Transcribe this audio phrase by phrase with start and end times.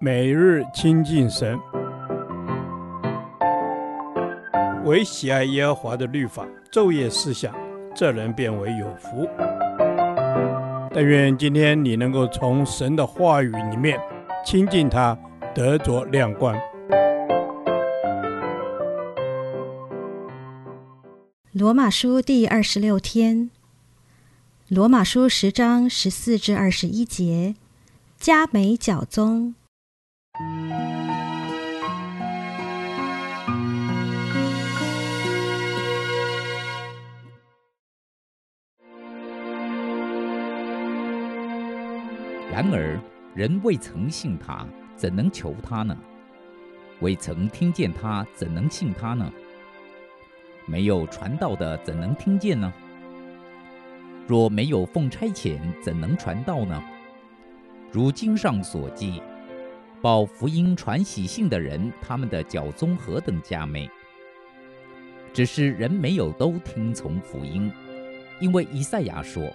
[0.00, 1.58] 每日亲近神，
[4.84, 7.54] 唯喜爱耶和华的律法，昼夜思想，
[7.94, 9.28] 这人便为有福。
[10.92, 13.98] 但愿今天你能够从神的话语里面
[14.44, 15.16] 亲近他，
[15.54, 16.56] 得着亮光。
[21.52, 23.50] 罗马书第二十六天，
[24.68, 27.54] 罗马书十章十四至二十一节，
[28.18, 29.54] 加美教宗。
[30.36, 30.42] 然
[42.72, 42.98] 而，
[43.36, 44.66] 人未曾信他，
[44.96, 45.96] 怎能求他呢？
[46.98, 49.30] 未曾听见他，怎能信他呢？
[50.66, 52.72] 没有传道的，怎能听见呢？
[54.26, 56.82] 若没有奉差遣，怎能传道呢？
[57.92, 59.22] 如经上所记。
[60.04, 63.88] 报福音传喜信的人，他们的脚宗何等佳美！
[65.32, 67.72] 只是人没有都听从福音，
[68.38, 69.50] 因为以赛亚说：“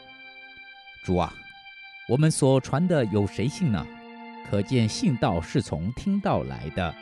[1.05, 1.31] 主啊，
[2.07, 3.85] 我们所传的有谁信呢？”
[4.49, 6.95] 可见信道是从听道来的，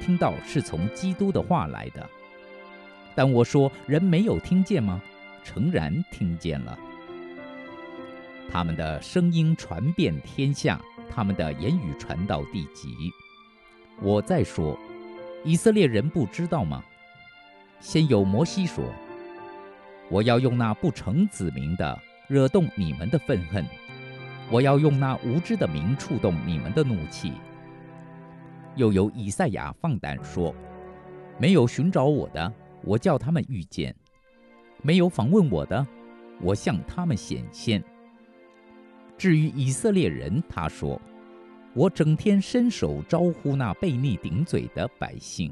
[0.00, 2.10] 听道是从基督的话来的。
[3.14, 5.00] 但我说，人没有听见吗？
[5.44, 6.76] 诚然听见了，
[8.50, 10.80] 他们的声音传遍天下。
[11.10, 13.10] 他们的言语传到地极。
[14.00, 14.78] 我再说，
[15.44, 16.82] 以色列人不知道吗？
[17.80, 18.82] 先有摩西说
[20.10, 23.64] ：“我要用那不成子民的惹动你们的愤恨，
[24.50, 27.32] 我要用那无知的民触动你们的怒气。”
[28.74, 30.52] 又有以赛亚放胆说
[31.38, 33.92] ：“没有寻找我的，我叫他们遇见；
[34.82, 35.86] 没有访问我的，
[36.40, 37.80] 我向他们显现。”
[39.16, 41.00] 至于以色列人，他说
[41.72, 45.50] ：“我整天伸手招呼那悖逆顶嘴的百姓。”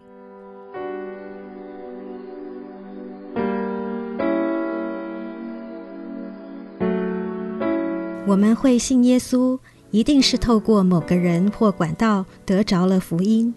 [8.27, 9.59] 我们会信耶稣，
[9.91, 13.55] 一定是透过某个人或管道得着了福音。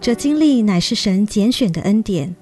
[0.00, 2.34] 这经历乃是神拣选的恩典。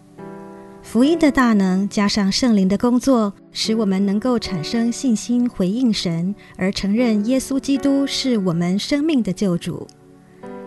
[0.85, 9.89] 福音的大能加上圣灵的工作，使我们能够产生信心，回应神，而承认耶稣基督是我们生命的救主。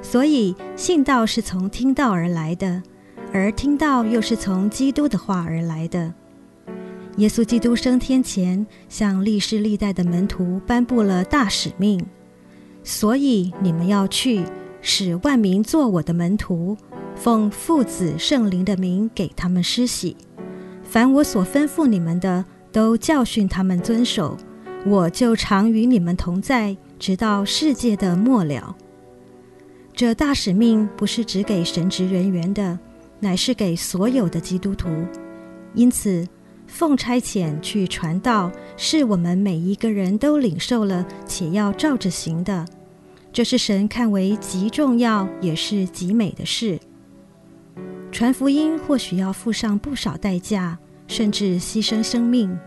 [0.02, 2.82] 所以，信道是从听道而来的，
[3.32, 6.12] 而听道又是从基督的话而来的。
[7.18, 12.04] 耶稣基督升天前，向历世历代的门徒颁布了大使命，
[12.84, 14.44] 所以你们要去，
[14.82, 16.76] 使万民做我的门徒。
[17.20, 20.16] 奉父子圣灵的名给他们施洗，
[20.84, 24.38] 凡我所吩咐你们的，都教训他们遵守。
[24.86, 28.76] 我就常与你们同在，直到世界的末了。
[29.94, 32.78] 这大使命不是只给神职人员的，
[33.20, 34.88] 乃是给所有的基督徒。
[35.74, 36.26] 因此，
[36.68, 42.66] 奉差遣去传道，是我们每一个人都领受了，且要照着行的。
[43.34, 46.80] 这是神看为极重要，也是极美的事。
[48.18, 50.76] 传福音或许要付上不少代价，
[51.08, 52.58] 甚至牺牲生命，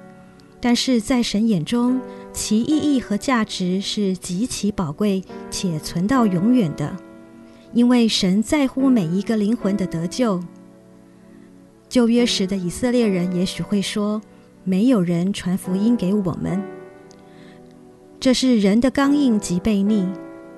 [0.61, 2.00] 但是在神眼中，
[2.33, 6.97] 其意义和价值是极其宝贵且存到永远的，
[7.72, 10.41] 因为神在乎每一个灵魂的得救。
[11.88, 14.22] 旧约时的以色列人也许会说
[14.62, 16.62] ：“没有人传福音给我们。”
[18.21, 20.06] 这是人的刚硬及悖逆。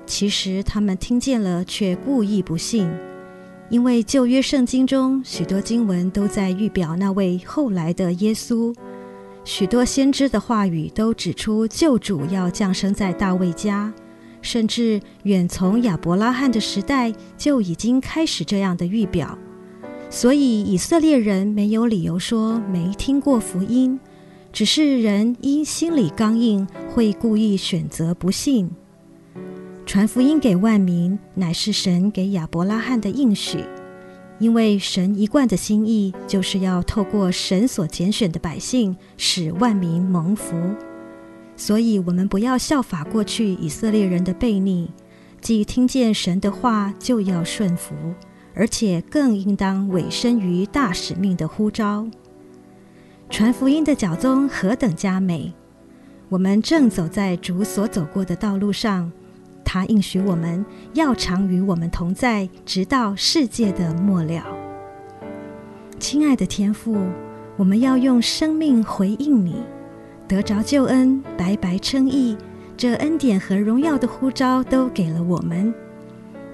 [0.05, 2.87] 其实他们听见了，却故意不信。
[3.69, 8.75] 因为旧约圣经中许多经文都在预表那位后来的耶稣，
[9.43, 13.91] 许多先知的话语都指出救主要降生在大卫家，
[14.41, 19.37] 甚至远从亚伯拉罕的时代就已经开始这样的预表。
[20.09, 23.99] 所以以色列人没有理由说没听过福音，
[24.51, 28.69] 只是人因心里刚硬，会故意选择不信。
[29.85, 33.63] 传福音给万民，乃是神给亚伯拉罕的应许，
[34.39, 40.55] 因为神一贯的心意就是要透过神所拣选的百姓，使万民蒙福。
[41.55, 44.89] 所以，我们不要效法过去以色列人的悖逆，
[45.41, 47.93] 既听见神的话就要顺服，
[48.55, 52.07] 而且更应当委身于大使命的呼召。
[53.29, 55.53] 传福音的脚宗何等佳美！
[56.29, 59.11] 我们正走在主所走过的道路上。
[59.65, 64.43] 他应许我们要常与我们同在，直到世界的末了。
[65.99, 66.97] 亲爱的天父，
[67.55, 69.55] 我们要用生命回应你，
[70.27, 72.37] 得着救恩，白白称义。
[72.75, 75.73] 这恩典和荣耀的呼召都给了我们。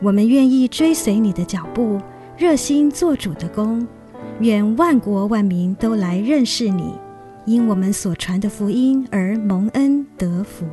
[0.02, 2.00] 我们愿意追随你的脚步，
[2.38, 3.88] 热心做主的工。
[4.40, 6.94] 愿万国万民都来认识你，
[7.46, 10.66] 因我们所传的福音而蒙恩得福。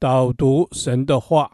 [0.00, 1.50] 导读神的话，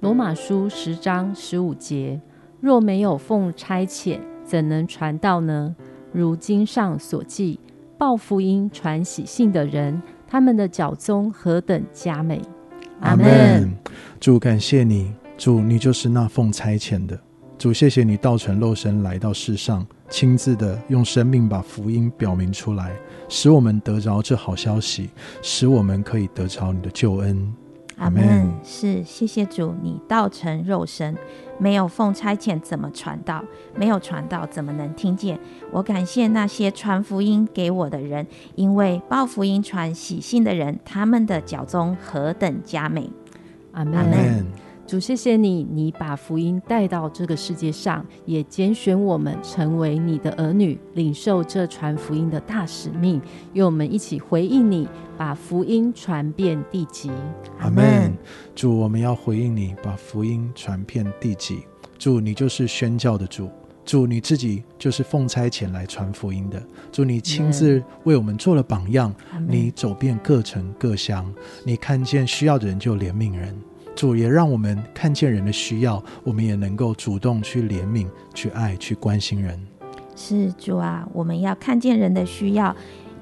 [0.00, 2.20] 罗马书十章十五节：
[2.60, 5.76] 若没有奉差遣，怎能传道呢？
[6.10, 7.60] 如经上所记，
[7.96, 10.02] 报福音、传喜信的人。
[10.26, 12.42] 他们的脚踪何等佳美！
[12.98, 13.72] 阿门。
[14.18, 17.16] 主感谢你，主你就是那奉差遣的
[17.56, 17.72] 主。
[17.72, 22.92] 谢谢你道成肉身来到世上，亲自的用生命把福音表明出来，
[23.28, 25.10] 使我们得着这好消息，
[25.42, 27.54] 使我们可以得着你的救恩。
[27.96, 28.52] 阿门。
[28.62, 31.16] 是，谢谢主，你道成肉身，
[31.58, 33.42] 没有奉差遣怎么传道？
[33.74, 35.38] 没有传道怎么能听见？
[35.72, 43.10] 我感谢那些传福音给我的人，因为报福音传喜信的人，他们的脚踪何等佳美。
[43.72, 44.46] 阿门。
[44.86, 53.20] 主，谢谢你，你把福音带到这个世界上，也拣选我们成为你的儿女，领受这传福音的大使命。
[53.54, 54.86] 愿我们一起回应你，
[55.18, 57.10] 把福音传遍地极。
[57.58, 58.16] 阿门。
[58.54, 61.64] 主，我们要回应你，把福音传遍地极。
[61.98, 63.50] 主，你就是宣教的主。
[63.84, 66.62] 主，你自己就是奉差遣来传福音的。
[66.92, 69.12] 主，你亲自为我们做了榜样。
[69.48, 71.32] 你走遍各城各乡，
[71.64, 73.52] 你看见需要的人就怜悯人。
[73.96, 79.58] 主也让我们看见人的需要，我们也能够主动去怜悯、去爱、去关心人。
[80.14, 82.76] 是主啊，我们要看见人的需要，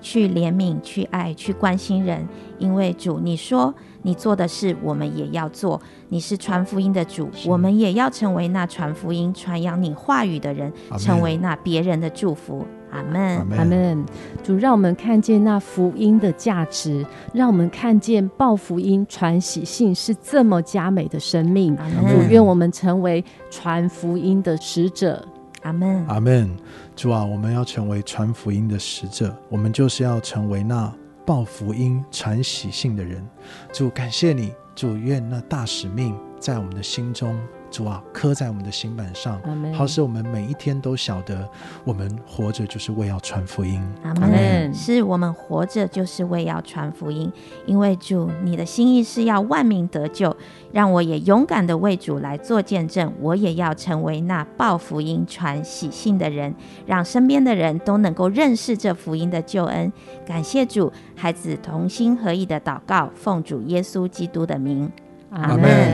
[0.04, 2.28] 去怜悯、去爱、去关心人。
[2.58, 5.80] 因为主，你说你做的事，我们也要做。
[6.10, 12.64] 你是传福音的主，我们也要成为那传福音、传扬你话语的人，成为那别人的祝福。
[12.92, 14.04] 阿门，阿门。
[14.44, 21.74] 主，让我们看见那福音的价值，让我们看见报福音、传喜信是这么佳美的生命。
[21.76, 25.26] 主，愿我们成为传福音的使者。
[25.64, 26.54] 阿门，阿门。
[26.94, 30.92] 主啊，我们要成为传福音的使者，我们就是要成为那
[31.24, 33.26] 报福音、传喜信的人。
[33.72, 37.38] 主，感谢你，主，愿那大使命在我们的心中。
[37.74, 39.40] 主啊，刻在我们的心板上，
[39.72, 41.48] 好使我们每一天都晓得，
[41.82, 43.84] 我们活着就是为要传福音。
[44.04, 44.72] 阿门。
[44.72, 47.32] 是我们活着就是为要传福音，
[47.66, 50.36] 因为主，你的心意是要万民得救，
[50.70, 56.54] 让我也勇敢的为主来做见证，我也要成为那报福音、传喜信的人，
[56.86, 59.92] 让身边的人都能够认识这福音的救恩。
[60.24, 64.88] 感谢主，孩子同心合意的祷告，奉主耶稣基督的名，
[65.30, 65.93] 阿门。